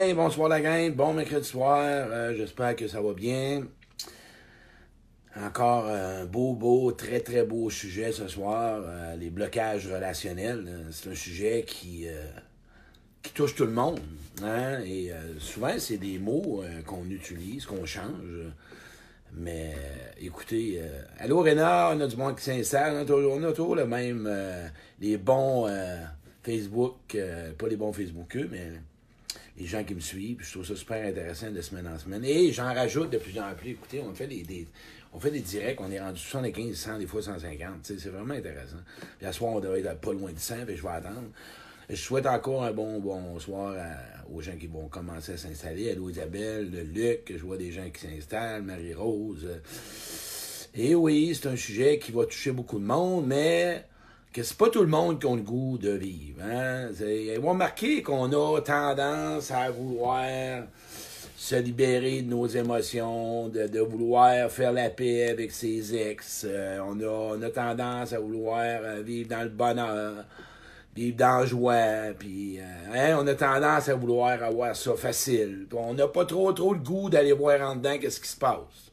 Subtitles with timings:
[0.00, 3.64] Bonsoir la gang, bon mercredi soir, euh, j'espère que ça va bien.
[5.36, 10.86] Encore un beau, beau, très, très beau sujet ce soir, euh, les blocages relationnels.
[10.90, 12.24] C'est un sujet qui, euh,
[13.22, 14.00] qui touche tout le monde.
[14.42, 14.80] Hein?
[14.86, 18.48] Et souvent, c'est des mots qu'on utilise, qu'on change.
[19.34, 19.74] Mais
[20.18, 20.80] écoutez,
[21.18, 24.26] allô Rénard, on a du monde qui s'installe, on a toujours, le même,
[24.98, 25.68] les bons
[26.42, 27.18] Facebook,
[27.58, 28.72] pas les bons Facebookeux, mais
[29.60, 30.38] les gens qui me suivent.
[30.40, 32.24] Je trouve ça super intéressant de semaine en semaine.
[32.24, 33.72] Et j'en rajoute de plus en plus.
[33.72, 34.66] Écoutez, on fait des,
[35.12, 37.68] on fait des directs, on est rendu 75, 100, des fois 150.
[37.82, 38.78] C'est vraiment intéressant.
[39.18, 41.28] Puis à soir, on devrait être pas loin de 100, puis je vais attendre.
[41.90, 43.74] Je souhaite encore un bon bonsoir
[44.32, 45.90] aux gens qui vont commencer à s'installer.
[45.90, 49.46] Allô Isabelle, Luc, je vois des gens qui s'installent, Marie-Rose.
[50.74, 53.84] Et oui, c'est un sujet qui va toucher beaucoup de monde, mais
[54.32, 56.40] que c'est pas tout le monde qui a le goût de vivre.
[56.44, 56.88] Hein?
[57.00, 60.24] Ils vont remarquer qu'on a tendance à vouloir
[61.36, 66.44] se libérer de nos émotions, de, vouloir faire la paix avec ses ex.
[66.46, 70.24] Euh, on, a, on, a, tendance à vouloir euh, vivre dans le bonheur,
[70.94, 72.62] vivre dans la joie, puis euh,
[72.92, 73.16] hein?
[73.18, 75.66] on a tendance à vouloir avoir ça facile.
[75.72, 78.92] on n'a pas trop trop le goût d'aller voir en dedans qu'est-ce qui se passe.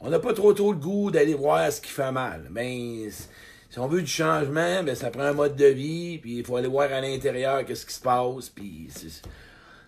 [0.00, 2.48] On n'a pas trop trop le goût d'aller voir ce qui fait mal.
[2.50, 3.10] Ben,
[3.74, 6.54] si on veut du changement, ben ça prend un mode de vie, puis il faut
[6.54, 8.88] aller voir à l'intérieur qu'est-ce qui se passe, puis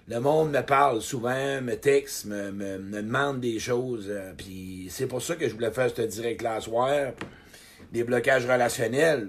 [0.09, 5.07] le monde me parle souvent, me texte, me, me, demande des choses, euh, puis c'est
[5.07, 7.13] pour ça que je voulais faire ce direct là soir,
[7.93, 9.29] des blocages relationnels.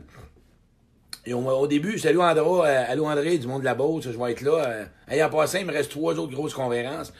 [1.28, 4.32] Et au début, salut Andra, euh, allô André du monde de la Beauce, je vais
[4.32, 4.66] être là.
[4.66, 7.14] Euh, et passant, il me reste trois autres grosses conférences.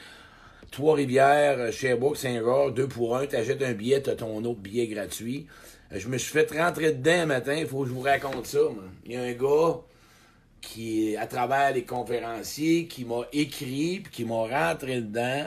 [0.70, 5.46] Trois-Rivières, Sherbrooke, Saint-Roch, deux pour un, t'achètes un billet, t'as ton autre billet gratuit.
[5.90, 8.60] Je me suis fait rentrer dedans un matin, il faut que je vous raconte ça.
[9.06, 9.80] Il y a un gars
[10.60, 15.46] qui, à travers les conférenciers, qui m'a écrit, puis qui m'a rentré dedans,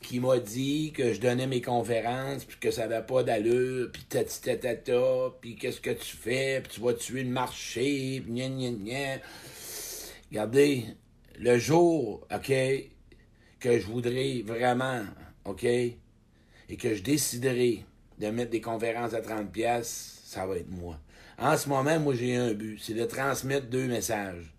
[0.00, 4.04] qui m'a dit que je donnais mes conférences, puis que ça n'avait pas d'allure, puis
[4.04, 5.02] tata,
[5.40, 9.22] puis qu'est-ce que tu fais, puis tu vas tuer le marché, puis gna gna gna.
[10.30, 10.86] Regardez,
[11.38, 12.52] le jour, OK,
[13.62, 15.02] que je voudrais vraiment,
[15.44, 15.96] OK, et
[16.78, 17.84] que je déciderai
[18.18, 20.98] de mettre des conférences à 30 pièces, ça va être moi.
[21.38, 24.52] En ce moment, moi, j'ai un but, c'est de transmettre deux messages.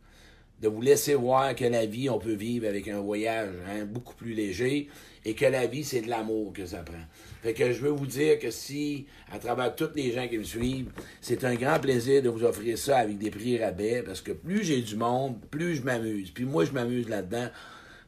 [0.61, 4.15] De vous laisser voir que la vie, on peut vivre avec un voyage hein, beaucoup
[4.15, 4.87] plus léger
[5.25, 7.03] et que la vie, c'est de l'amour que ça prend.
[7.41, 10.43] Fait que je veux vous dire que si, à travers tous les gens qui me
[10.43, 14.31] suivent, c'est un grand plaisir de vous offrir ça avec des prix rabais parce que
[14.31, 16.31] plus j'ai du monde, plus je m'amuse.
[16.31, 17.49] Puis moi, je m'amuse là-dedans.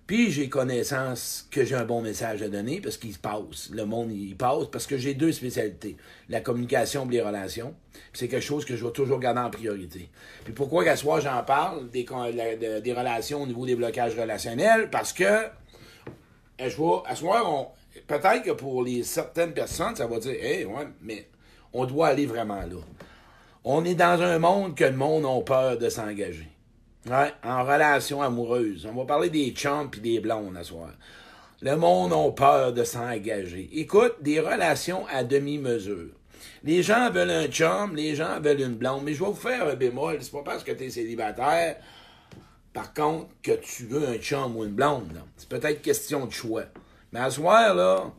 [0.08, 3.72] Puis j'ai connaissance que j'ai un bon message à donner parce qu'il se passe.
[3.72, 5.98] Le monde, il passe parce que j'ai deux spécialités.
[6.30, 7.74] La communication et les relations.
[8.14, 10.10] C'est quelque chose que je vais toujours garder en priorité.
[10.44, 14.92] Puis pourquoi qu'à soir j'en parle des, relations au niveau des blocages relationnels?
[14.92, 15.50] Parce que euh,
[16.60, 17.72] je vois, à soir,
[18.06, 21.28] peut-être que pour les certaines personnes, ça va dire Hey, ouais, mais
[21.74, 22.82] on doit aller vraiment là.
[23.64, 26.55] On est dans un monde que le monde a peur de s'engager.
[27.08, 28.88] Ouais, en relation amoureuse.
[28.92, 30.90] On va parler des chums et des blondes à soir.
[31.62, 33.70] Le monde a peur de s'engager.
[33.74, 36.10] Écoute, des relations à demi-mesure.
[36.64, 39.68] Les gens veulent un chum, les gens veulent une blonde, mais je vais vous faire
[39.68, 40.18] un bémol.
[40.22, 41.78] C'est pas parce que tu es célibataire,
[42.74, 45.22] par contre, que tu veux un chum ou une blonde.
[45.38, 46.64] C'est peut-être question de choix.
[47.14, 48.12] Mais à soir, là,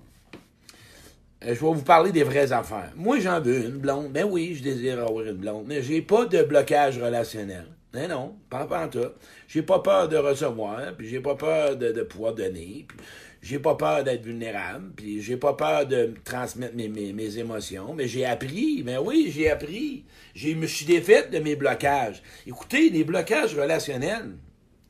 [1.45, 2.93] euh, je vais vous parler des vraies affaires.
[2.95, 4.13] Moi, j'en veux une blonde.
[4.13, 7.67] Ben oui, je désire avoir une blonde, mais j'ai pas de blocage relationnel.
[7.95, 9.13] Mais non, pas en tout.
[9.49, 12.99] J'ai pas peur de recevoir, puis j'ai pas peur de, pouvoir donner, puis
[13.43, 18.09] j'ai pas peur d'être vulnérable, puis j'ai pas peur de transmettre mes, mes, émotions, mais
[18.09, 20.05] j'ai appris, mais oui, j'ai appris.
[20.35, 22.23] Je me suis défaite de mes blocages.
[22.47, 24.37] Écoutez, les blocages relationnels,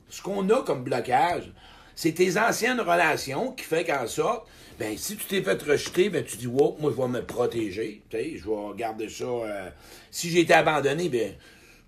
[0.09, 1.51] ce qu'on a comme blocage,
[1.95, 4.47] c'est tes anciennes relations qui fait qu'en sorte,
[4.79, 8.03] ben si tu t'es fait rejeter, ben tu dis wow, moi je vais me protéger,
[8.11, 9.25] je vais garder ça.
[9.25, 9.69] Euh,
[10.11, 11.33] si j'ai été abandonné, ben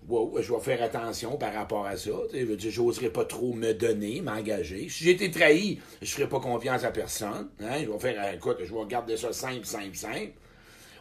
[0.08, 2.10] je vais faire attention par rapport à ça.
[2.32, 4.88] Je veux pas trop me donner, m'engager.
[4.88, 7.48] Si j'ai été trahi, je ferai pas confiance à personne.
[7.60, 7.82] Hein.
[7.82, 10.32] Je vais faire, euh, écoute, je vais garder ça simple, simple, simple.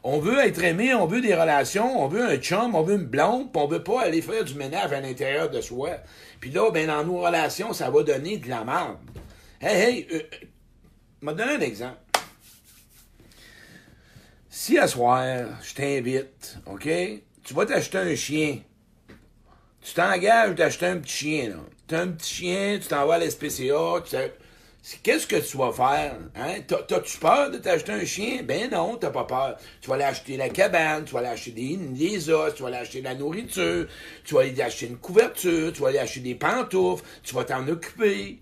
[0.03, 3.05] On veut être aimé, on veut des relations, on veut un chum, on veut une
[3.05, 5.89] blonde, on veut pas aller faire du ménage à l'intérieur de soi.
[6.39, 8.97] Puis là, ben, dans nos relations, ça va donner de la merde.
[9.59, 10.45] Hey, hey, euh, euh
[11.21, 11.97] m'a donné un exemple.
[14.49, 16.87] Si à soir, je t'invite, OK,
[17.43, 18.59] tu vas t'acheter un chien
[19.81, 21.55] tu t'engages d'acheter un petit chien, là.
[21.87, 24.03] Tu as un petit chien, tu t'envoies à l'SPCA,
[25.03, 26.17] Qu'est-ce que tu vas faire?
[26.35, 26.61] Hein?
[26.67, 28.43] T'as-tu peur de t'acheter un chien?
[28.43, 29.57] Ben non, t'as pas peur.
[29.81, 32.69] Tu vas aller acheter la cabane, tu vas aller acheter des, des os, tu vas
[32.69, 33.87] aller acheter de la nourriture,
[34.23, 37.67] tu vas aller acheter une couverture, tu vas aller acheter des pantoufles, tu vas t'en
[37.67, 38.39] occuper.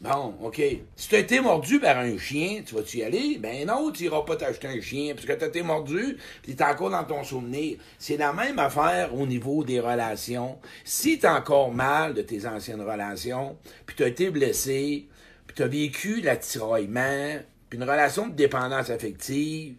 [0.00, 0.62] Bon, OK.
[0.94, 3.36] Si tu as été mordu par un chien, tu vas-tu y aller?
[3.38, 6.54] Ben non, tu n'iras pas t'acheter un chien, parce que tu as été mordu, puis
[6.54, 7.78] tu es encore dans ton souvenir.
[7.98, 10.58] C'est la même affaire au niveau des relations.
[10.84, 13.56] Si tu as encore mal de tes anciennes relations,
[13.86, 15.08] puis tu as été blessé,
[15.48, 19.74] puis tu as vécu l'attiraillement, puis une relation de dépendance affective,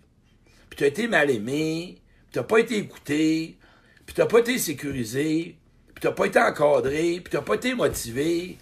[0.70, 3.58] puis tu as été mal aimé, puis tu n'as pas été écouté,
[4.06, 5.56] puis tu n'as pas été sécurisé,
[5.96, 8.58] puis tu n'as pas été encadré, puis tu n'as pas été motivé,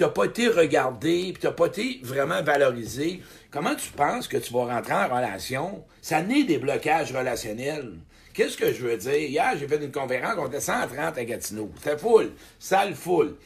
[0.00, 3.20] t'as pas été regardé, puis t'as pas été vraiment valorisé,
[3.50, 5.84] comment tu penses que tu vas rentrer en relation?
[6.00, 7.92] Ça naît des blocages relationnels.
[8.32, 9.14] Qu'est-ce que je veux dire?
[9.14, 11.70] Hier, j'ai fait une conférence, on était 130 à Gatineau.
[11.76, 13.36] C'était full, salle full.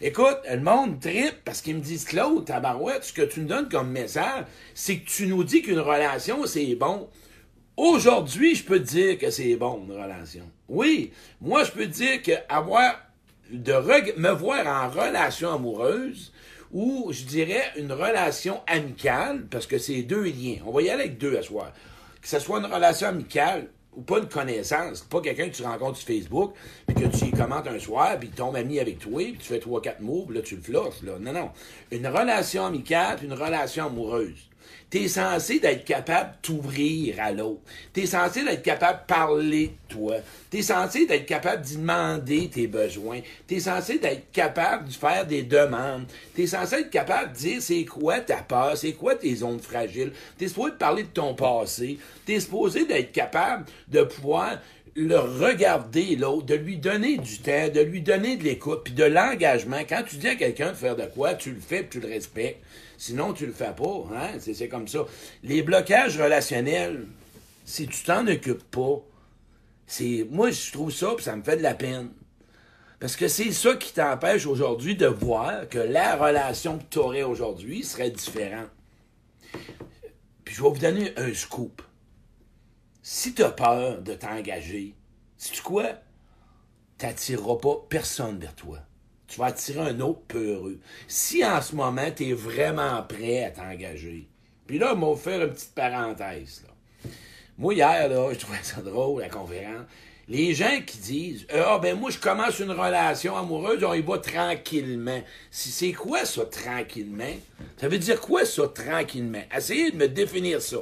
[0.00, 3.68] Écoute, le monde tripe parce qu'ils me disent, Claude, tabarouette, ce que tu nous donnes
[3.68, 4.44] comme message,
[4.74, 7.08] c'est que tu nous dis qu'une relation, c'est bon.
[7.76, 10.44] Aujourd'hui, je peux te dire que c'est bon, une relation.
[10.68, 11.10] Oui,
[11.40, 13.05] moi, je peux te dire qu'avoir
[13.50, 16.32] de me voir en relation amoureuse
[16.72, 20.56] ou, je dirais, une relation amicale, parce que c'est deux liens.
[20.66, 21.72] On va y aller avec deux à soi.
[22.20, 25.96] Que ce soit une relation amicale ou pas une connaissance, pas quelqu'un que tu rencontres
[25.96, 26.54] sur Facebook,
[26.86, 29.58] puis que tu y commentes un soir, puis tombe ami avec toi, puis tu fais
[29.58, 31.12] trois, quatre mots, puis là, tu le flosses, là.
[31.18, 31.50] Non, non.
[31.90, 34.45] Une relation amicale, puis une relation amoureuse.
[34.88, 37.60] T'es censé d'être capable d'ouvrir à l'autre.
[37.92, 40.16] T'es censé d'être capable de parler de toi.
[40.48, 43.20] T'es censé d'être capable d'y demander tes besoins.
[43.48, 46.06] T'es censé d'être capable de faire des demandes.
[46.34, 50.12] T'es censé être capable de dire c'est quoi ta peur, c'est quoi tes zones fragiles.
[50.38, 51.98] T'es supposé de parler de ton passé.
[52.24, 54.60] T'es supposé d'être capable de pouvoir
[54.94, 59.04] le regarder l'autre, de lui donner du temps, de lui donner de l'écoute, puis de
[59.04, 59.80] l'engagement.
[59.86, 62.12] Quand tu dis à quelqu'un de faire de quoi, tu le fais, puis tu le
[62.12, 62.62] respectes.
[62.98, 64.04] Sinon, tu le fais pas.
[64.14, 64.38] Hein?
[64.40, 65.04] C'est comme ça.
[65.42, 67.06] Les blocages relationnels,
[67.64, 69.02] si tu t'en occupes pas,
[69.86, 72.10] c'est moi, je trouve ça, puis ça me fait de la peine.
[72.98, 77.22] Parce que c'est ça qui t'empêche aujourd'hui de voir que la relation que tu aurais
[77.22, 78.70] aujourd'hui serait différente.
[80.44, 81.82] Puis je vais vous donner un scoop.
[83.02, 84.94] Si tu as peur de t'engager,
[85.36, 85.84] sais-tu quoi?
[86.98, 88.78] Tu n'attireras pas personne vers toi
[89.28, 90.78] tu vas attirer un autre peureux.
[91.08, 94.26] Si en ce moment, tu es vraiment prêt à t'engager,
[94.66, 96.62] puis là, on va faire une petite parenthèse.
[96.66, 97.10] Là.
[97.58, 99.86] Moi, hier, là, je trouvais ça drôle, la conférence.
[100.28, 104.18] Les gens qui disent Ah, ben moi, je commence une relation amoureuse, on y va
[104.18, 105.22] tranquillement.
[105.50, 107.34] Si c'est quoi ça, tranquillement?
[107.80, 109.42] Ça veut dire quoi ça, tranquillement?
[109.56, 110.78] Essayez de me définir ça.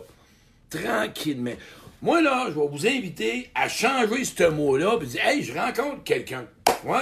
[0.71, 1.53] Tranquillement.
[2.01, 6.03] Moi, là, je vais vous inviter à changer ce mot-là, puis dire Hey, je rencontre
[6.05, 6.47] quelqu'un.
[6.85, 6.99] Ouais.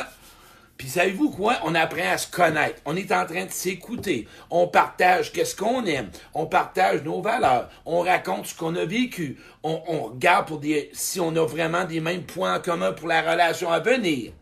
[0.83, 1.61] Puis savez-vous quoi?
[1.63, 2.83] On apprend à se connaître.
[2.87, 4.27] On est en train de s'écouter.
[4.51, 6.11] On partage qu'est-ce qu'on aime.
[6.35, 7.71] On partage nos valeurs.
[7.87, 9.39] On raconte ce qu'on a vécu.
[9.63, 9.77] On,
[10.09, 13.71] regarde pour dire si on a vraiment des mêmes points en commun pour la relation
[13.71, 14.33] à venir.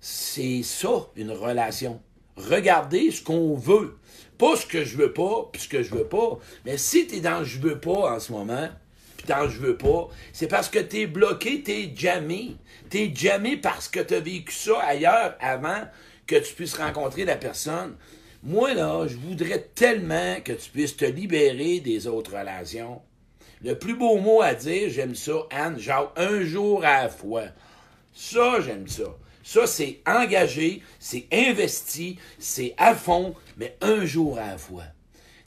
[0.00, 2.00] C'est ça, une relation.
[2.38, 3.98] Regardez ce qu'on veut.
[4.38, 6.38] Pas ce que je veux pas, puis ce que je veux pas.
[6.64, 8.70] Mais si tu es dans je veux pas en ce moment,
[9.48, 12.56] je veux pas, c'est parce que tu es bloqué, tu es jamais.
[12.90, 15.86] T'es jamais parce que tu as vécu ça ailleurs avant
[16.26, 17.96] que tu puisses rencontrer la personne.
[18.42, 23.02] Moi, là, je voudrais tellement que tu puisses te libérer des autres relations.
[23.62, 27.46] Le plus beau mot à dire, j'aime ça, Anne, genre un jour à la fois.
[28.14, 29.16] Ça, j'aime ça.
[29.42, 34.84] Ça, c'est engagé, c'est investi, c'est à fond, mais un jour à la fois.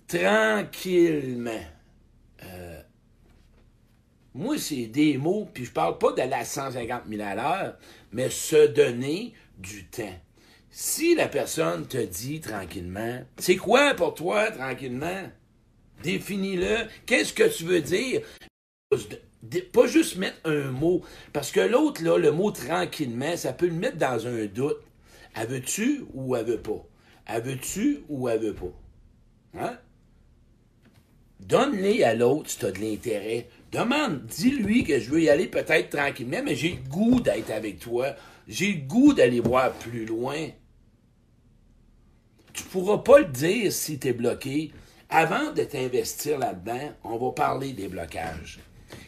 [0.07, 1.63] Tranquillement.
[4.33, 7.77] Moi, c'est des mots, puis je parle pas d'aller à 150 000 à l'heure,
[8.11, 10.19] mais se donner du temps.
[10.69, 15.29] Si la personne te dit tranquillement, c'est quoi pour toi tranquillement?
[16.01, 16.88] Définis-le.
[17.05, 18.21] Qu'est-ce que tu veux dire?
[19.73, 21.01] Pas juste mettre un mot.
[21.33, 24.81] Parce que l'autre, là, le mot tranquillement, ça peut le mettre dans un doute.
[25.35, 26.88] Elle veut-tu ou elle veut pas?
[27.25, 28.73] Elle veut-tu ou elle veut pas?
[29.59, 29.77] Hein?
[31.41, 33.48] Donne-les à l'autre si tu as de l'intérêt.
[33.71, 37.79] Demande, dis-lui que je veux y aller peut-être tranquillement, mais j'ai le goût d'être avec
[37.79, 38.15] toi.
[38.48, 40.48] J'ai le goût d'aller voir plus loin.
[42.53, 44.71] Tu pourras pas le dire si tu es bloqué.
[45.10, 48.60] Avant de t'investir là-dedans, on va parler des blocages.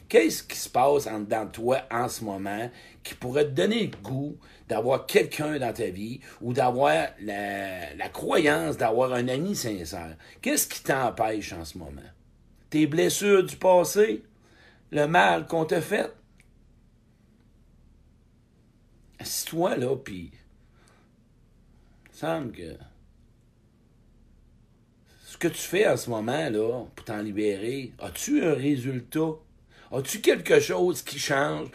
[0.10, 2.70] Qu'est-ce qui se passe en dedans de toi en ce moment
[3.04, 4.38] qui pourrait te donner le goût
[4.68, 10.16] d'avoir quelqu'un dans ta vie ou d'avoir la, la croyance d'avoir un ami sincère?
[10.42, 12.02] Qu'est-ce qui t'empêche en ce moment?
[12.74, 14.24] Tes blessures du passé?
[14.90, 16.12] le mal qu'on t'a fait.
[19.20, 20.32] Assis-toi là, puis.
[22.12, 22.76] Il semble que.
[25.28, 29.34] Ce que tu fais en ce moment, là, pour t'en libérer, as-tu un résultat?
[29.92, 31.68] As-tu quelque chose qui change?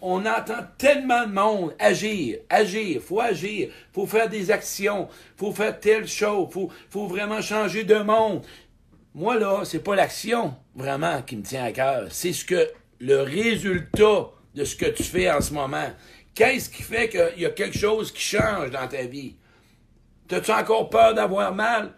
[0.00, 5.80] On entend tellement de monde agir, agir, faut agir, faut faire des actions, faut faire
[5.80, 8.46] telle chose, faut, faut vraiment changer de monde.
[9.14, 12.68] Moi, là, c'est pas l'action vraiment qui me tient à cœur, c'est ce que
[12.98, 15.88] le résultat de ce que tu fais en ce moment.
[16.34, 19.36] Qu'est-ce qui fait qu'il y a quelque chose qui change dans ta vie?
[20.26, 21.92] T'as-tu encore peur d'avoir mal?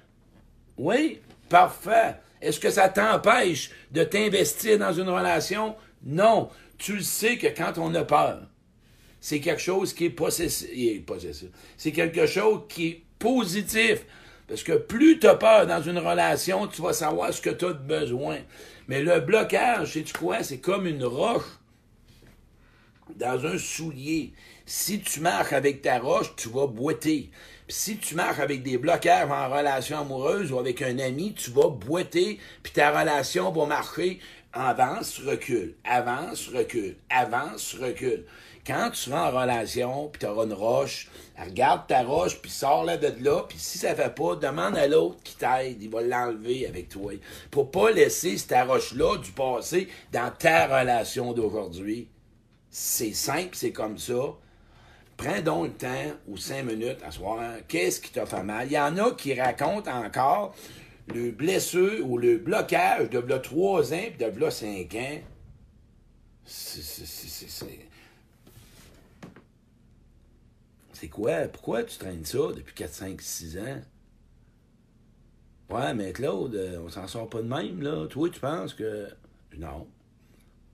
[0.76, 2.16] Oui, parfait.
[2.42, 5.74] Est-ce que ça t'empêche de t'investir dans une relation?
[6.04, 6.50] Non.
[6.76, 8.42] Tu le sais que quand on a peur,
[9.20, 11.48] c'est quelque chose qui est possessif.
[11.78, 14.04] C'est quelque chose qui est positif.
[14.48, 17.64] Parce que plus tu as peur dans une relation, tu vas savoir ce que tu
[17.64, 18.38] as de besoin.
[18.88, 20.42] Mais le blocage, sais-tu quoi?
[20.42, 21.42] C'est comme une roche
[23.16, 24.32] dans un soulier.
[24.64, 27.30] Si tu marches avec ta roche, tu vas boiter.
[27.68, 31.68] Si tu marches avec des blocages en relation amoureuse ou avec un ami, tu vas
[31.68, 34.20] boiter, puis ta relation va marcher
[34.64, 38.24] avance, recule, avance, recule, avance, recule.
[38.66, 41.08] Quand tu vas en relation, puis tu auras une roche,
[41.38, 45.22] regarde ta roche, puis sors-la de là, puis si ça fait pas, demande à l'autre
[45.22, 47.12] qui t'aide, il va l'enlever avec toi.
[47.50, 52.08] Pour pas laisser cette roche-là du passé dans ta relation d'aujourd'hui.
[52.70, 54.34] C'est simple, c'est comme ça.
[55.16, 57.40] Prends donc le temps ou cinq minutes à soir.
[57.68, 58.66] Qu'est-ce qui t'a fait mal?
[58.66, 60.54] Il y en a qui racontent encore
[61.14, 65.20] le blessure ou le blocage de là trois ans et de là cinq ans.
[70.92, 71.42] C'est quoi?
[71.48, 73.82] Pourquoi tu traînes ça depuis 4, 5, 6 ans?
[75.68, 78.06] Ouais, mais Claude, euh, on s'en sort pas de même, là.
[78.06, 79.08] Toi, tu penses que.
[79.58, 79.86] Non.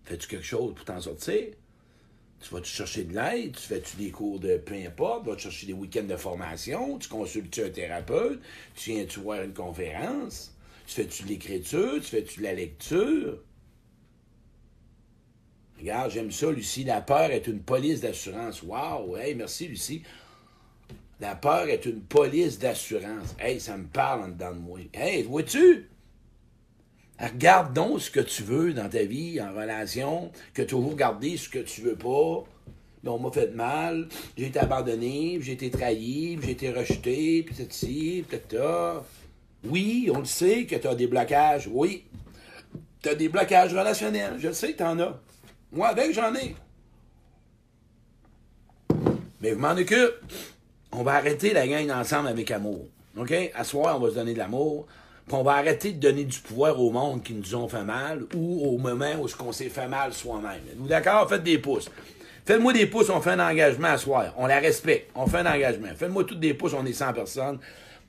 [0.04, 1.54] Fais-tu quelque chose pour t'en sortir?
[2.42, 3.56] Tu vas-tu chercher de l'aide?
[3.56, 5.22] Tu fais-tu des cours de peu importe?
[5.22, 6.98] Tu vas-tu chercher des week-ends de formation?
[6.98, 8.40] Tu consultes-tu un thérapeute?
[8.74, 10.52] Tu viens-tu voir une conférence?
[10.86, 11.94] Tu fais-tu de l'écriture?
[11.94, 13.38] Tu fais-tu de la lecture?
[15.78, 16.84] Regarde, j'aime ça, Lucie.
[16.84, 18.62] La peur est une police d'assurance.
[18.62, 19.16] Wow!
[19.16, 20.02] Hey, merci, Lucie.
[21.20, 23.36] La peur est une police d'assurance.
[23.38, 24.80] Hey, ça me parle en dedans de moi.
[24.92, 25.88] Hey, vois-tu?
[27.20, 31.48] Regarde donc ce que tu veux dans ta vie, en relation, que toujours garder ce
[31.48, 32.44] que tu veux pas.
[33.06, 38.24] on m'a fait mal, j'ai été abandonné, j'ai été trahi, j'ai été rejeté, puis ceci,
[38.28, 39.04] puis ça.
[39.64, 42.04] Oui, on le sait que tu as des blocages, oui.
[43.00, 45.20] Tu as des blocages relationnels, je le sais que tu en as.
[45.70, 46.56] Moi, avec, j'en ai.
[49.40, 50.14] Mais je m'en occupe.
[50.92, 52.86] On va arrêter la gang ensemble avec amour.
[53.16, 53.32] OK?
[53.54, 54.86] À soir, on va se donner de l'amour
[55.28, 58.66] qu'on va arrêter de donner du pouvoir au monde qui nous ont fait mal ou
[58.66, 60.60] au moment où on s'est fait mal soi-même.
[60.76, 61.28] Vous d'accord?
[61.28, 61.90] Faites des pouces.
[62.44, 64.34] Faites-moi des pouces, on fait un engagement à soir.
[64.36, 65.10] On la respecte.
[65.14, 65.88] On fait un engagement.
[65.96, 67.60] Faites-moi toutes des pouces, on est 100 personnes.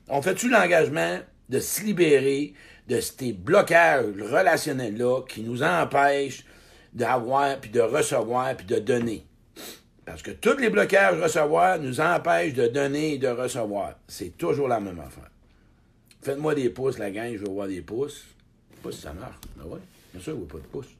[0.08, 2.52] On fait-tu l'engagement de se libérer
[2.88, 6.44] de ces blocages relationnels-là qui nous empêchent
[6.92, 9.24] d'avoir, puis de recevoir, puis de donner?
[10.04, 13.94] Parce que tous les blocages recevoir nous empêchent de donner et de recevoir.
[14.06, 15.30] C'est toujours la même affaire.
[16.24, 18.24] Faites-moi des pouces, la gang, je veux voir des pouces.
[18.70, 19.36] Je sais pas si ça marche.
[19.58, 20.96] Ben ouais, bien sûr, je vois pas de pouces.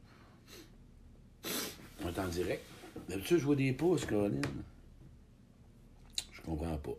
[2.04, 2.62] On est en direct.
[3.08, 4.42] D'habitude, je vois des pouces, Caroline.
[6.30, 6.90] Je comprends pas.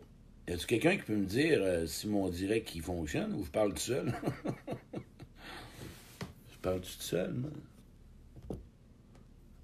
[0.48, 3.50] Y a-t-il quelqu'un qui peut me dire euh, si mon direct qui fonctionne ou je
[3.50, 4.12] parle tout seul?
[6.50, 7.50] je parle tout seul, moi?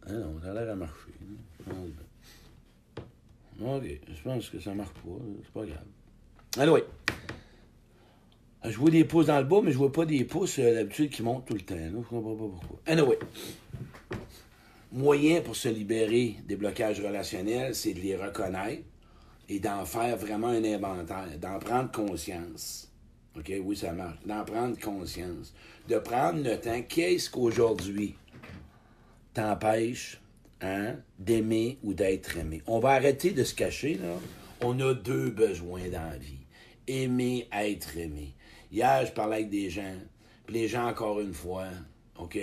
[0.07, 1.11] Ah non, ça a l'air à marcher.
[3.61, 5.19] OK, je pense que ça marche pas.
[5.43, 5.87] C'est pas grave.
[6.59, 6.81] Allez, oui.
[8.65, 11.11] Je vois des pouces dans le bas, mais je vois pas des pouces euh, d'habitude
[11.11, 11.75] qui montent tout le temps.
[11.77, 12.81] Je comprends pas pourquoi.
[12.87, 13.19] Anyway.
[14.93, 18.83] Moyen pour se libérer des blocages relationnels, c'est de les reconnaître
[19.49, 22.93] et d'en faire vraiment un inventaire, d'en prendre conscience.
[23.37, 24.19] OK, oui, ça marche.
[24.27, 25.55] D'en prendre conscience.
[25.89, 28.15] De prendre le temps, qu'est-ce qu'aujourd'hui
[29.35, 30.21] t'empêche
[30.61, 32.63] hein, d'aimer ou d'être aimé?
[32.67, 34.15] On va arrêter de se cacher, là.
[34.61, 36.47] On a deux besoins dans la vie.
[36.87, 38.35] Aimer, être aimé.
[38.73, 39.95] Hier, je parlais avec des gens,
[40.47, 41.67] puis les gens, encore une fois,
[42.19, 42.39] OK,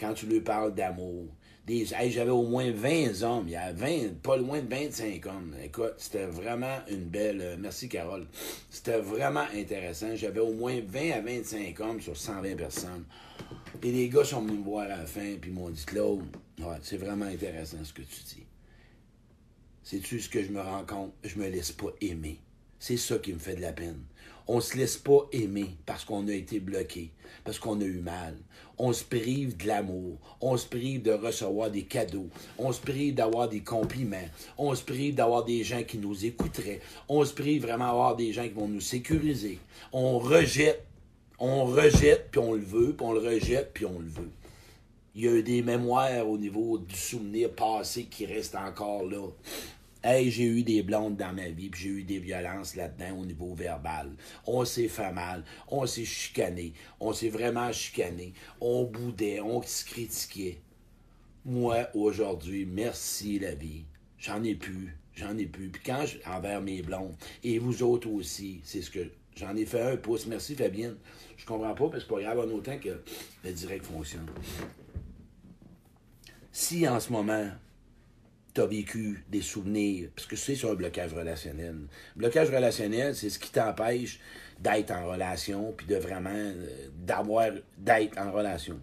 [0.00, 1.26] quand tu lui parles d'amour,
[1.66, 5.54] des, j'avais au moins 20 hommes, il y a 20, pas loin de 25 hommes.
[5.62, 7.40] Écoute, c'était vraiment une belle.
[7.40, 8.26] Euh, merci, Carole.
[8.70, 10.14] C'était vraiment intéressant.
[10.14, 13.04] J'avais au moins 20 à 25 hommes sur 120 personnes.
[13.82, 16.24] Et les gars sont venus me voir à la fin, puis m'ont dit Claude,
[16.60, 18.46] ouais, c'est vraiment intéressant ce que tu dis.
[19.82, 21.12] C'est-tu ce que je me rends compte?
[21.22, 22.40] Je me laisse pas aimer.
[22.78, 24.02] C'est ça qui me fait de la peine.
[24.46, 27.10] On se laisse pas aimer parce qu'on a été bloqué,
[27.44, 28.36] parce qu'on a eu mal.
[28.76, 30.18] On se prive de l'amour.
[30.40, 32.28] On se prive de recevoir des cadeaux.
[32.58, 34.28] On se prive d'avoir des compliments.
[34.58, 36.80] On se prive d'avoir des gens qui nous écouteraient.
[37.08, 39.58] On se prive vraiment d'avoir des gens qui vont nous sécuriser.
[39.92, 40.84] On rejette.
[41.38, 44.30] On rejette, puis on le veut, puis on le rejette, puis on le veut.
[45.16, 49.28] Il y a des mémoires au niveau du souvenir passé qui restent encore là.
[50.06, 53.24] Hey, j'ai eu des blondes dans ma vie, puis j'ai eu des violences là-dedans au
[53.24, 54.10] niveau verbal.
[54.46, 59.82] On s'est fait mal, on s'est chicané, on s'est vraiment chicané, on boudait, on se
[59.82, 60.58] critiquait.
[61.46, 63.84] Moi, aujourd'hui, merci la vie.
[64.18, 65.70] J'en ai plus, j'en ai plus.
[65.70, 69.64] Puis quand, je, envers mes blondes, et vous autres aussi, c'est ce que j'en ai
[69.64, 70.26] fait un pouce.
[70.26, 70.96] Merci Fabienne.
[71.38, 73.00] Je comprends pas, parce que c'est pas grave en autant que
[73.42, 74.26] le direct fonctionne.
[76.52, 77.48] Si en ce moment,
[78.54, 81.76] tu as vécu des souvenirs, parce que c'est sur un blocage relationnel.
[82.16, 84.20] blocage relationnel, c'est ce qui t'empêche
[84.60, 88.78] d'être en relation, puis de vraiment, euh, d'avoir, d'être en relation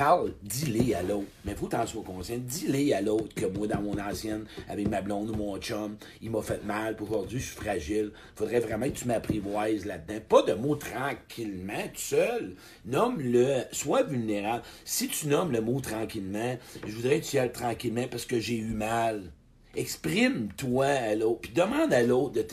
[0.00, 1.26] parle, dis-les à l'autre.
[1.44, 2.38] Mais faut t'en sois conscient.
[2.38, 6.30] Dis-les à l'autre que moi, dans mon ancienne, avec ma blonde ou mon chum, il
[6.30, 6.96] m'a fait mal.
[6.96, 8.10] Pour aujourd'hui, je suis fragile.
[8.34, 10.20] Faudrait vraiment que tu m'apprivoises là-dedans.
[10.26, 12.54] Pas de mots tranquillement, tout seul.
[12.86, 13.64] Nomme-le.
[13.72, 14.62] Sois vulnérable.
[14.86, 18.40] Si tu nommes le mot tranquillement, je voudrais que tu y ailles tranquillement parce que
[18.40, 19.24] j'ai eu mal.
[19.76, 21.40] Exprime-toi à l'autre.
[21.42, 22.46] Puis demande à l'autre de,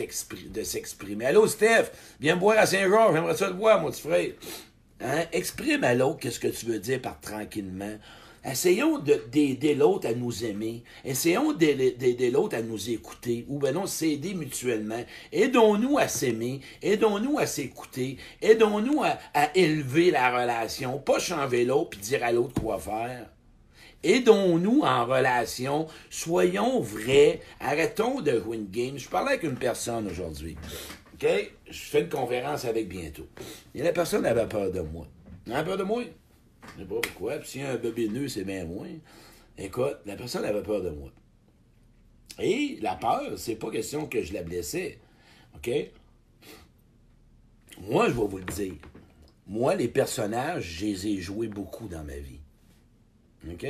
[0.50, 1.26] de s'exprimer.
[1.26, 3.16] Allô, Steph, viens me voir à Saint-Georges.
[3.16, 4.32] J'aimerais ça te voir, mon petit frère.
[5.02, 5.26] Hein?
[5.32, 7.98] Exprime à l'autre qu'est-ce que tu veux dire par tranquillement.
[8.50, 10.84] Essayons d'aider l'autre à nous aimer.
[11.04, 13.46] Essayons d'aider l'autre à nous écouter.
[13.50, 15.04] Ou ben non, s'aider mutuellement.
[15.34, 16.62] Aidons-nous à s'aimer.
[16.82, 18.18] Aidons-nous à s'écouter.
[18.42, 19.18] Aidons-nous à,
[19.54, 20.98] élever la relation.
[21.00, 23.28] Pas changer l'autre puis dire à l'autre quoi faire.
[24.02, 25.88] Aidons-nous en relation.
[26.10, 27.42] Soyons vrais.
[27.60, 28.98] Arrêtons de une game.
[28.98, 30.56] Je parlais avec une personne aujourd'hui.
[31.18, 31.28] OK?
[31.70, 33.28] Je fais une conférence avec bientôt.
[33.74, 35.08] Et la personne avait peur de moi.
[35.48, 36.04] Elle avait peur de moi?
[36.04, 37.38] Je ne sais pas pourquoi.
[37.38, 38.90] Puis s'il y a un c'est bien moins.
[39.58, 41.10] Écoute, la personne avait peur de moi.
[42.40, 45.00] Et la peur, c'est pas question que je la blessais.
[45.56, 45.72] OK?
[47.82, 48.76] Moi, je vais vous le dire.
[49.48, 52.42] Moi, les personnages, je les ai joués beaucoup dans ma vie.
[53.50, 53.66] OK?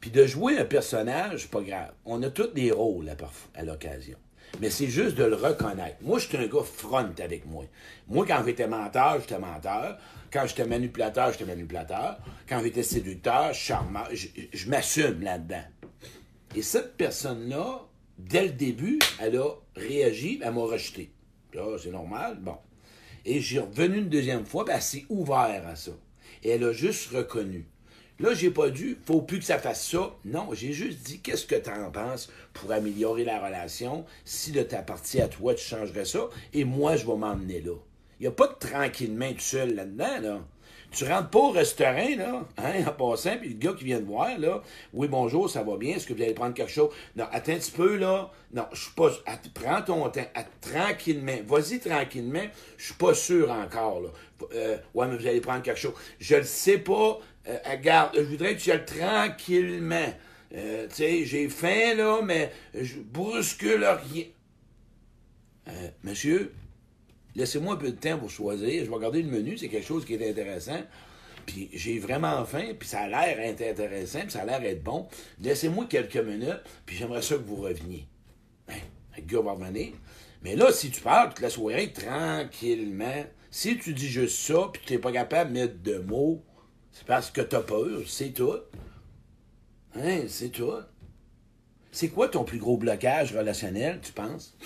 [0.00, 1.94] Puis de jouer un personnage, pas grave.
[2.04, 3.10] On a tous des rôles
[3.54, 4.18] à l'occasion
[4.60, 5.96] mais c'est juste de le reconnaître.
[6.00, 7.64] Moi, je suis un gars front avec moi.
[8.08, 9.98] Moi, quand j'étais menteur, j'étais menteur.
[10.32, 12.18] Quand j'étais manipulateur, j'étais manipulateur.
[12.48, 15.64] Quand j'étais séducteur, charmant, je, je m'assume là-dedans.
[16.54, 17.86] Et cette personne-là,
[18.18, 21.12] dès le début, elle a réagi, elle m'a rejeté.
[21.52, 22.56] C'est normal, bon.
[23.24, 25.92] Et j'ai revenu une deuxième fois, elle s'est ouverte à ça.
[26.42, 27.66] Et elle a juste reconnu.
[28.20, 30.10] Là, j'ai pas dit, faut plus que ça fasse ça.
[30.24, 34.04] Non, j'ai juste dit, qu'est-ce que tu en penses pour améliorer la relation?
[34.24, 37.74] Si de ta partie à toi, tu changerais ça, et moi, je vais m'emmener là.
[38.18, 40.40] Il n'y a pas de tranquillement tout seul là-dedans, là.
[40.90, 44.06] Tu rentres pas au restaurant, là, hein, en passant, puis le gars qui vient te
[44.06, 44.62] voir, là,
[44.94, 46.90] oui, bonjour, ça va bien, est-ce que vous allez prendre quelque chose?
[47.14, 48.32] Non, attends un petit peu, là.
[48.52, 49.10] Non, je suis pas.
[49.54, 50.24] prends ton temps,
[50.60, 51.36] tranquillement.
[51.46, 52.46] Vas-y tranquillement,
[52.78, 54.08] je suis pas sûr encore, là.
[54.54, 55.94] Euh, ouais, mais vous allez prendre quelque chose.
[56.18, 60.12] Je le sais pas, euh, garde, je voudrais que tu ailles tranquillement.
[60.54, 64.24] Euh, tu sais, j'ai faim, là, mais je bruscule rien.
[65.68, 66.52] Euh, monsieur,
[67.34, 68.84] laissez-moi un peu de temps pour choisir.
[68.84, 70.80] Je vais regarder le menu, c'est quelque chose qui est intéressant.
[71.46, 75.08] Puis j'ai vraiment faim, puis ça a l'air intéressant, puis ça a l'air être bon.
[75.40, 78.06] Laissez-moi quelques minutes, puis j'aimerais ça que vous reveniez.
[79.30, 79.94] Revenir.
[80.42, 84.82] Mais là, si tu parles toute la soirée tranquillement, si tu dis juste ça, puis
[84.86, 86.44] tu n'es pas capable de mettre de mots,
[86.98, 88.56] c'est parce que t'as peur, c'est tout.
[89.94, 90.72] Hein, c'est tout.
[91.92, 94.56] C'est quoi ton plus gros blocage relationnel, tu penses?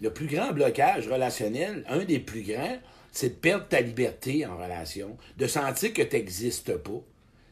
[0.00, 2.80] Le plus grand blocage relationnel, un des plus grands,
[3.12, 7.00] c'est de perdre ta liberté en relation, de sentir que tu n'existes pas.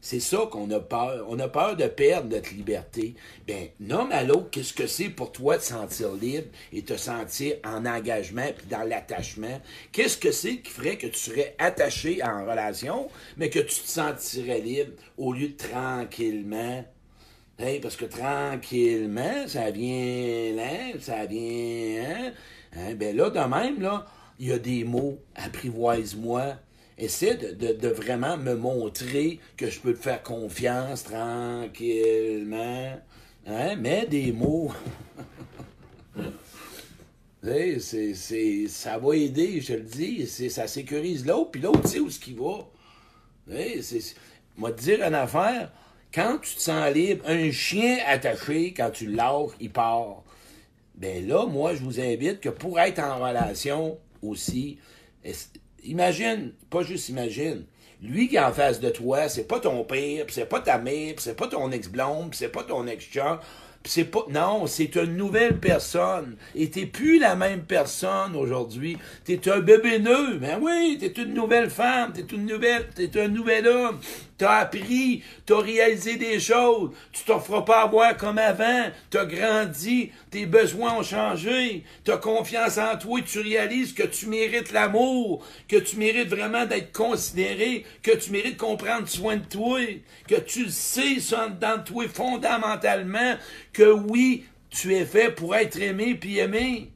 [0.01, 1.27] C'est ça qu'on a peur.
[1.29, 3.15] On a peur de perdre notre liberté.
[3.47, 7.57] Bien, nomme à l'autre qu'est-ce que c'est pour toi de sentir libre et te sentir
[7.65, 9.61] en engagement puis dans l'attachement.
[9.93, 13.89] Qu'est-ce que c'est qui ferait que tu serais attaché en relation, mais que tu te
[13.89, 16.85] sentirais libre au lieu de tranquillement?
[17.59, 22.05] Hey, parce que tranquillement, ça vient là, ça vient.
[22.05, 22.33] Hein?
[22.77, 22.95] hein?
[22.95, 24.07] Ben là, de même, là,
[24.39, 25.19] il y a des mots.
[25.35, 26.55] Apprivoise-moi,
[26.99, 33.01] essaie de, vraiment me montrer que je peux te faire confiance tranquillement.
[33.47, 33.77] Hein?
[33.77, 34.73] Mets des mots.
[37.43, 40.27] c'est, c'est, ça va aider, je le dis.
[40.27, 42.67] C'est, ça sécurise l'autre, puis l'autre sait où ce qu'il va.
[43.81, 44.15] c'est,
[44.57, 45.71] moi, te dire une affaire,
[46.13, 50.25] quand tu te sens libre, un chien attaché, quand tu lâches, il part.
[50.97, 54.79] Ben là, moi, je vous invite que pour être en relation aussi,
[55.89, 57.65] imagine, pas juste imagine,
[58.03, 61.15] lui qui est en face de toi, c'est pas ton père, c'est pas ta mère,
[61.19, 63.41] c'est pas ton ex-blonde, c'est pas ton ex-chat,
[63.85, 68.99] c'est pas non, c'est une nouvelle personne et t'es plus la même personne aujourd'hui.
[69.25, 73.29] T'es un bébé neuf, ben oui, t'es une nouvelle femme, t'es une nouvelle, t'es un
[73.29, 73.99] nouvel homme.
[74.39, 76.93] T'as appris, t'as réalisé des choses.
[77.13, 78.85] Tu t'en feras pas avoir comme avant.
[79.11, 81.83] T'as grandi, tes besoins ont changé.
[82.05, 86.93] T'as confiance en toi, tu réalises que tu mérites l'amour, que tu mérites vraiment d'être
[86.93, 89.81] considéré, que tu mérites qu'on prenne soin de toi,
[90.29, 93.35] que tu sais ça dans toi fondamentalement,
[93.73, 96.93] que oui, tu es fait pour être aimé puis aimé.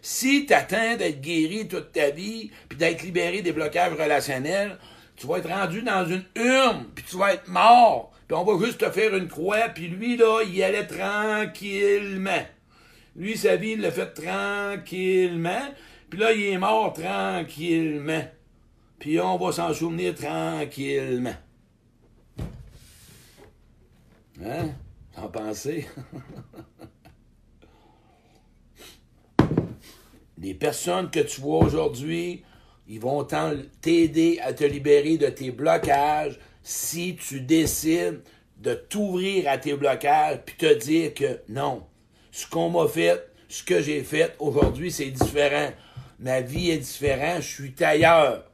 [0.00, 4.78] Si tu attends d'être guéri toute ta vie, puis d'être libéré des blocages relationnels,
[5.22, 8.66] tu vas être rendu dans une urne, puis tu vas être mort, puis on va
[8.66, 12.44] juste te faire une croix, puis lui, là, il allait tranquillement.
[13.14, 15.70] Lui, sa vie, il l'a fait tranquillement,
[16.10, 18.24] puis là, il est mort tranquillement.
[18.98, 21.36] Puis on va s'en souvenir tranquillement.
[24.44, 24.70] Hein?
[25.14, 25.86] T'en pensez?
[30.38, 32.42] Les personnes que tu vois aujourd'hui,
[32.92, 33.26] ils vont
[33.80, 38.20] t'aider à te libérer de tes blocages si tu décides
[38.58, 41.86] de t'ouvrir à tes blocages puis te dire que non,
[42.30, 45.70] ce qu'on m'a fait, ce que j'ai fait aujourd'hui, c'est différent.
[46.18, 48.44] Ma vie est différente, je suis ailleurs.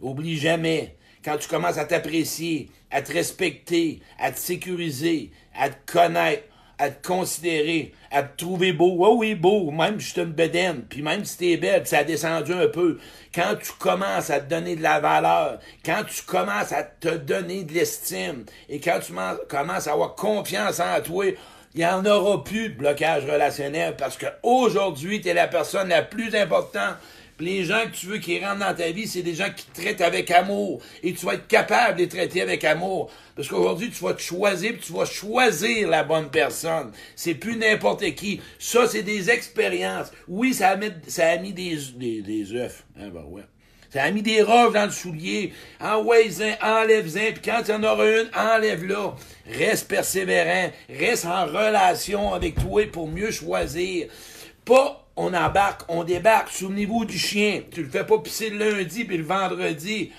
[0.00, 5.92] Oublie jamais, quand tu commences à t'apprécier, à te respecter, à te sécuriser, à te
[5.92, 6.44] connaître,
[6.80, 8.96] à te considérer, à te trouver beau.
[9.00, 12.04] Oh oui, beau, même si je une bedaine, puis même si t'es belle, ça a
[12.04, 12.98] descendu un peu.
[13.34, 17.64] Quand tu commences à te donner de la valeur, quand tu commences à te donner
[17.64, 19.12] de l'estime, et quand tu
[19.48, 21.26] commences à avoir confiance en toi,
[21.74, 26.02] il n'y en aura plus de blocage relationnel parce qu'aujourd'hui, tu es la personne la
[26.02, 26.96] plus importante
[27.44, 29.80] les gens que tu veux qui rentrent dans ta vie, c'est des gens qui te
[29.80, 30.80] traitent avec amour.
[31.02, 33.10] Et tu vas être capable de les traiter avec amour.
[33.36, 36.92] Parce qu'aujourd'hui, tu vas te choisir, puis tu vas choisir la bonne personne.
[37.16, 38.40] C'est plus n'importe qui.
[38.58, 40.10] Ça, c'est des expériences.
[40.28, 42.84] Oui, ça a mis, ça a mis des, des, des œufs.
[42.98, 43.42] Hein, ben ouais.
[43.92, 45.52] Ça a mis des roches dans le soulier.
[45.80, 49.16] Envoie-en, enlève-en, puis quand il y en aura une, enlève-la.
[49.46, 54.06] Reste persévérant, reste en relation avec toi pour mieux choisir.
[54.64, 56.48] Pas on embarque, on débarque.
[56.48, 57.62] Souvenez-vous du chien.
[57.70, 60.10] Tu le fais pas pisser le lundi puis le vendredi.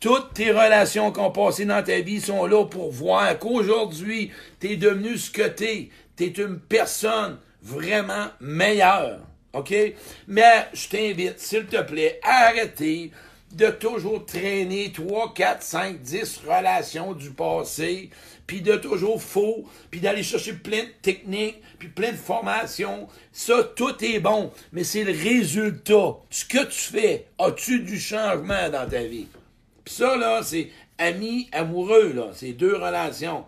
[0.00, 4.72] Toutes tes relations qui ont passé dans ta vie sont là pour voir qu'aujourd'hui, tu
[4.72, 5.88] es devenu ce que tu es.
[6.16, 9.20] Tu es une personne vraiment meilleure.
[9.52, 9.72] OK?
[10.26, 12.52] Mais je t'invite, s'il te plaît, à
[13.52, 18.10] de toujours traîner 3, 4, 5, 10 relations du passé
[18.52, 23.08] puis de toujours faux, puis d'aller chercher plein de techniques, puis plein de formations.
[23.32, 26.14] Ça, tout est bon, mais c'est le résultat.
[26.30, 29.26] Ce que tu fais, as-tu du changement dans ta vie?
[29.84, 33.44] Puis ça, là, c'est ami, amoureux, là, c'est deux relations.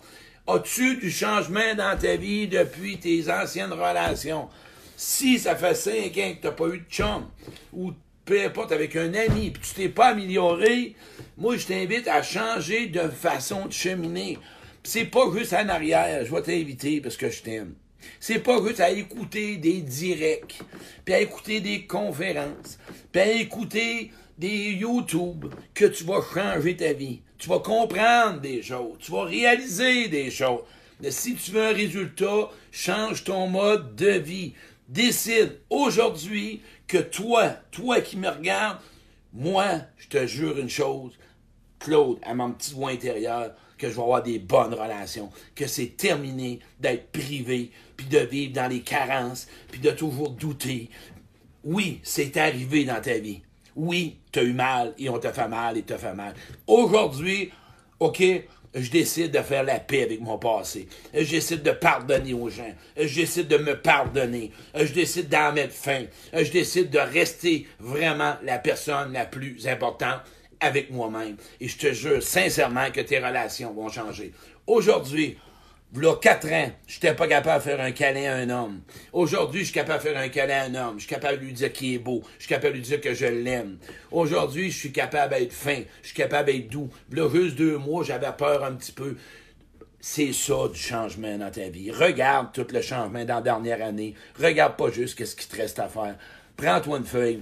[0.49, 4.49] As-tu du changement dans ta vie depuis tes anciennes relations?
[4.97, 7.29] Si ça fait cinq ans que tu n'as pas eu de chum,
[7.73, 7.92] ou
[8.25, 10.97] peu importe, avec un ami, puis tu t'es pas amélioré,
[11.38, 14.38] moi, je t'invite à changer de façon de cheminer
[14.85, 17.75] c'est pas juste en arrière, je vais t'inviter parce que je t'aime.
[18.21, 20.61] C'est pas juste à écouter des directs,
[21.05, 22.79] puis à écouter des conférences,
[23.12, 27.21] puis à écouter des YouTube que tu vas changer ta vie.
[27.38, 30.62] Tu vas comprendre des choses, tu vas réaliser des choses.
[31.01, 34.55] Mais si tu veux un résultat, change ton mode de vie.
[34.88, 38.79] Décide aujourd'hui que toi, toi qui me regardes,
[39.33, 41.12] moi, je te jure une chose,
[41.79, 45.97] Claude, à mon petit voix intérieur, que je vais avoir des bonnes relations, que c'est
[45.97, 50.90] terminé d'être privé, puis de vivre dans les carences, puis de toujours douter.
[51.64, 53.42] Oui, c'est arrivé dans ta vie.
[53.76, 56.35] Oui, tu as eu mal et on t'a fait mal et t'a fait mal.
[56.66, 57.50] Aujourd'hui,
[58.00, 58.22] OK,
[58.74, 60.88] je décide de faire la paix avec mon passé.
[61.14, 62.72] Je décide de pardonner aux gens.
[62.96, 64.50] Je décide de me pardonner.
[64.74, 66.04] Je décide d'en mettre fin.
[66.33, 70.20] Je décide de rester vraiment la personne la plus importante
[70.61, 71.37] avec moi-même.
[71.61, 74.33] Et je te jure sincèrement que tes relations vont changer.
[74.66, 75.37] Aujourd'hui,
[75.94, 78.80] voilà quatre ans, je n'étais pas capable de faire un câlin à un homme.
[79.12, 80.94] Aujourd'hui, je suis capable de faire un câlin à un homme.
[80.96, 82.20] Je suis capable de lui dire qu'il est beau.
[82.37, 83.78] Je suis capable de lui dire que je l'aime.
[84.11, 85.83] Aujourd'hui, je suis capable d'être fin.
[86.02, 86.90] Je suis capable d'être doux.
[87.12, 89.16] Là, juste deux mois, j'avais peur un petit peu.
[90.00, 91.92] C'est ça du changement dans ta vie.
[91.92, 94.16] Regarde tout le changement dans la dernière année.
[94.37, 96.16] Regarde pas juste ce qui te reste à faire.
[96.57, 97.40] Prends-toi une feuille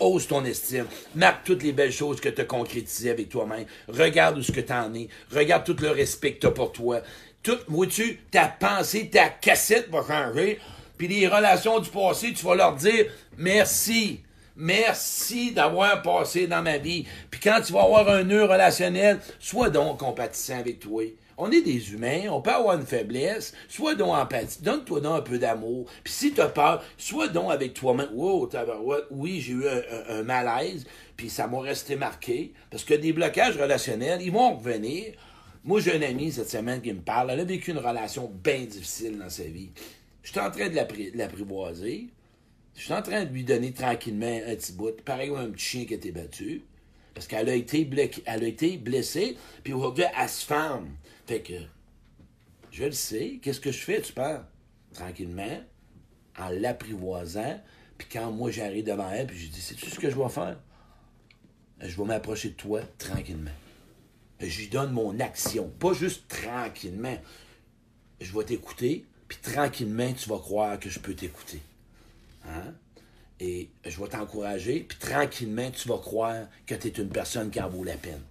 [0.00, 4.38] hausse ton estime, marque toutes les belles choses que tu as concrétisées avec toi-même, regarde
[4.38, 7.02] où ce que tu en es, regarde tout le respect que tu as pour toi.
[7.42, 10.58] Tout, vois-tu, ta pensée, ta cassette va changer,
[10.98, 13.06] puis les relations du passé, tu vas leur dire
[13.38, 14.20] merci.
[14.56, 17.06] Merci d'avoir passé dans ma vie.
[17.30, 21.02] Puis quand tu vas avoir un nœud relationnel, sois donc compatissant avec toi.
[21.38, 23.54] On est des humains, on peut avoir une faiblesse.
[23.66, 25.86] Sois donc empathie, donne-toi donc un peu d'amour.
[26.04, 28.10] Puis si tu as peur, sois donc avec toi-même.
[28.12, 28.50] Wow,
[29.10, 30.84] oui, j'ai eu un, malaise,
[31.16, 32.52] puis ça m'a resté marqué.
[32.70, 35.14] Parce que des blocages relationnels, ils vont revenir.
[35.62, 37.30] Moi, j'ai un ami cette semaine qui me parle.
[37.30, 39.70] Elle a vécu une relation bien difficile dans sa vie.
[40.22, 40.74] Je suis en train de
[41.16, 42.08] l'apprivoiser.
[42.74, 45.02] Je suis en train de lui donner tranquillement un petit bout.
[45.04, 46.62] Pareil comme un petit chien qui a été battu.
[47.12, 47.88] Parce qu'elle a été,
[48.24, 50.88] elle a été blessée, puis aujourd'hui, elle se ferme.
[51.26, 51.54] Fait que,
[52.70, 54.40] je le sais, qu'est-ce que je fais, tu penses?
[54.94, 55.60] Tranquillement,
[56.38, 57.60] en l'apprivoisant,
[57.98, 60.58] puis quand moi j'arrive devant elle, puis je dis, sais-tu ce que je vais faire?
[61.80, 63.50] Je vais m'approcher de toi tranquillement.
[64.40, 67.16] Lui donne mon action, pas juste tranquillement.
[68.20, 71.60] Je vais t'écouter, puis tranquillement, tu vas croire que je peux t'écouter.
[72.46, 72.74] Hein?
[73.38, 77.60] Et je vais t'encourager, puis tranquillement, tu vas croire que tu es une personne qui
[77.60, 78.22] en vaut la peine.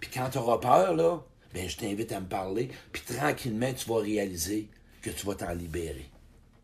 [0.00, 1.22] Puis quand tu auras peur, là,
[1.54, 4.68] ben, je t'invite à me parler, puis tranquillement, tu vas réaliser
[5.00, 6.10] que tu vas t'en libérer.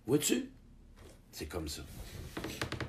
[0.06, 0.50] Vois-tu?
[1.32, 1.82] C'est comme ça.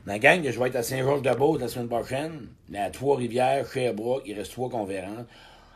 [0.07, 4.51] La gang, je vais être à Saint-Georges-de-Beauce la semaine prochaine, à Trois-Rivières, Sherbrooke, il reste
[4.51, 5.25] trois conférences.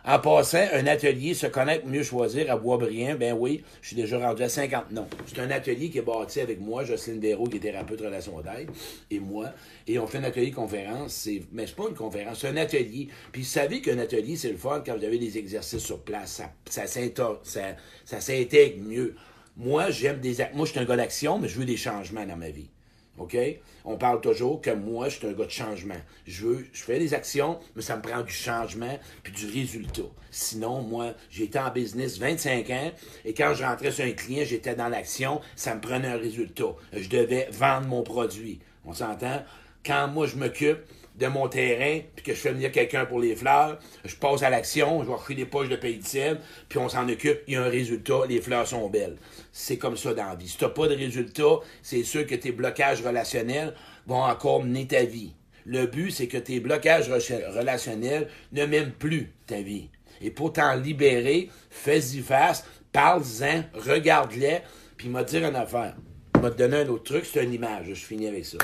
[0.04, 4.18] En passant, un atelier, se connaître, mieux choisir à Boisbriand, ben oui, je suis déjà
[4.18, 5.08] rendu à 50 noms.
[5.28, 8.70] C'est un atelier qui est bâti avec moi, Jocelyne Béraud, qui est thérapeute relation d'aide,
[9.12, 9.52] et moi.
[9.88, 11.14] Et on fait un atelier conférence.
[11.14, 13.10] C'est, mais c'est pas une conférence, c'est un atelier.
[13.32, 16.42] Puis vous savez qu'un atelier, c'est le fun quand vous avez des exercices sur place.
[16.68, 17.02] Ça, ça,
[17.44, 19.16] ça, ça s'intègre mieux.
[19.56, 20.38] Moi, j'aime des.
[20.56, 22.70] Moi, je suis un gars d'action, mais je veux des changements dans ma vie.
[23.18, 23.38] OK?
[23.86, 25.96] On parle toujours que moi, je suis un gars de changement.
[26.26, 30.10] Je veux, je fais des actions, mais ça me prend du changement puis du résultat.
[30.32, 32.92] Sinon, moi, j'ai été en business 25 ans
[33.24, 36.76] et quand je rentrais sur un client, j'étais dans l'action, ça me prenait un résultat.
[36.94, 38.60] Je devais vendre mon produit.
[38.86, 39.44] On s'entend?
[39.86, 40.80] Quand moi, je m'occupe,
[41.18, 44.50] de mon terrain, puis que je fais venir quelqu'un pour les fleurs, je passe à
[44.50, 47.54] l'action, je vais reculer des poches de pays de sel, puis on s'en occupe, il
[47.54, 49.16] y a un résultat, les fleurs sont belles.
[49.52, 50.48] C'est comme ça dans la vie.
[50.48, 53.74] Si tu n'as pas de résultat, c'est sûr que tes blocages relationnels
[54.08, 55.34] vont encore mener ta vie.
[55.66, 59.90] Le but, c'est que tes blocages relationnels ne mènent plus ta vie.
[60.22, 64.60] Et pour t'en libérer, fais-y face, parle-en, regarde-les,
[64.98, 65.96] puis m'a dire une affaire.
[66.42, 67.88] m'a donné un autre truc, c'est une image.
[67.90, 68.58] Je finis avec ça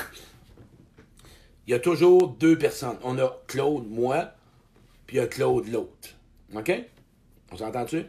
[1.66, 2.96] il y a toujours deux personnes.
[3.02, 4.32] On a Claude, moi,
[5.06, 6.10] puis il y a Claude, l'autre.
[6.54, 6.72] OK?
[7.52, 8.04] On s'entend-tu?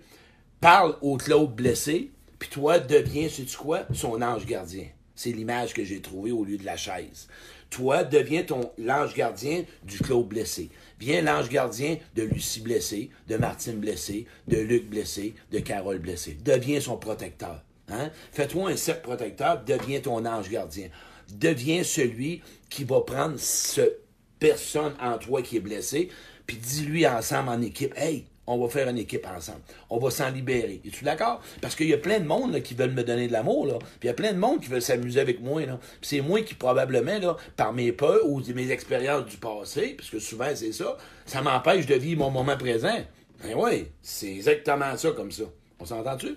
[0.60, 3.86] Parle au Claude blessé, puis toi, deviens, sais-tu quoi?
[3.94, 4.86] Son ange gardien.
[5.16, 7.28] C'est l'image que j'ai trouvée au lieu de la chaise.
[7.70, 10.70] Toi, deviens ton l'ange gardien du Claude blessé.
[11.00, 16.38] Viens l'ange gardien de Lucie blessé, de Martine blessé, de Luc blessé, de Carole blessé.
[16.44, 17.64] Deviens son protecteur.
[17.90, 18.10] Hein?
[18.32, 20.90] Fais-toi un cercle protecteur, deviens ton ange gardien
[21.32, 24.00] deviens celui qui va prendre cette
[24.40, 26.10] personne en toi qui est blessée,
[26.46, 29.62] puis dis-lui ensemble en équipe, hey, on va faire une équipe ensemble.
[29.90, 30.82] On va s'en libérer.
[30.86, 31.42] Es-tu d'accord?
[31.62, 33.80] Parce qu'il y a plein de monde qui veulent me donner de l'amour.
[33.80, 35.62] Puis il y a plein de monde qui veulent s'amuser avec moi.
[35.62, 40.20] Puis c'est moi qui, probablement, par mes peurs ou mes expériences du passé, parce que
[40.20, 42.98] souvent c'est ça, ça m'empêche de vivre mon moment présent.
[43.42, 45.44] Ben oui, c'est exactement ça comme ça.
[45.80, 46.36] On s'entend-tu?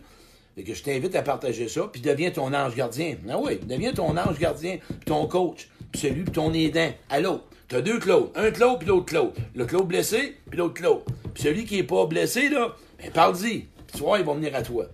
[0.64, 3.16] Que je t'invite à partager ça, puis deviens ton ange gardien.
[3.28, 6.92] Ah oui, deviens ton ange gardien, puis ton coach, puis celui, puis ton aidant.
[7.10, 7.44] À l'autre.
[7.68, 8.30] Tu as deux Claude.
[8.34, 9.32] Un Claude, puis l'autre Claude.
[9.54, 11.02] Le Claude blessé, puis l'autre Claude.
[11.34, 13.58] Puis celui qui n'est pas blessé, là, ben parle-y.
[13.58, 14.86] Puis tu vois, ils vont venir à toi.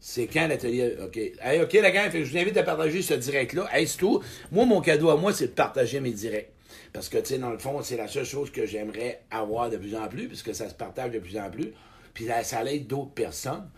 [0.00, 0.96] C'est quand l'atelier?
[1.02, 1.16] OK.
[1.16, 3.68] Hey, OK, la gang, je vous invite à partager ce direct-là.
[3.72, 4.22] Hey, c'est tout.
[4.50, 6.50] Moi, mon cadeau à moi, c'est de partager mes directs.
[6.92, 9.76] Parce que, tu sais, dans le fond, c'est la seule chose que j'aimerais avoir de
[9.76, 11.72] plus en plus, puisque ça se partage de plus en plus.
[12.14, 13.68] Puis ça, l'aide d'autres personnes.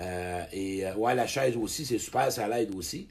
[0.00, 3.08] Euh, et euh, ouais, la chaise aussi, c'est super, ça l'aide aussi.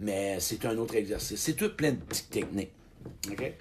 [0.00, 1.40] Mais c'est un autre exercice.
[1.40, 2.72] C'est tout plein de petites techniques.
[3.30, 3.52] OK?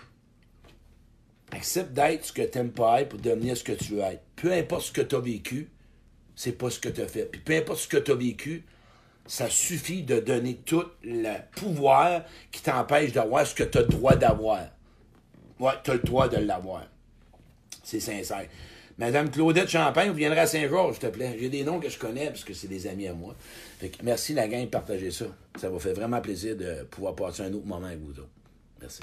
[1.52, 4.24] Accepte d'être ce que tu n'aimes pas être pour devenir ce que tu veux être.
[4.36, 5.70] Peu importe ce que tu as vécu,
[6.36, 7.26] c'est pas ce que tu as fait.
[7.26, 8.66] Puis peu importe ce que tu as vécu,
[9.28, 13.88] ça suffit de donner tout le pouvoir qui t'empêche d'avoir ce que tu as le
[13.88, 14.62] droit d'avoir.
[15.60, 16.88] Ouais, tu as le droit de l'avoir.
[17.84, 18.48] C'est sincère.
[18.98, 21.36] Madame Claudette Champagne, vous viendrez à Saint-Georges, s'il te plaît.
[21.40, 23.36] J'ai des noms que je connais parce que c'est des amis à moi.
[24.04, 25.26] merci la gang de partager ça.
[25.60, 28.14] Ça va faire vraiment plaisir de pouvoir passer un autre moment avec vous.
[28.80, 29.02] Merci.